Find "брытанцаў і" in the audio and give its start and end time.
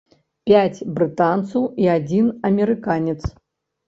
0.95-1.89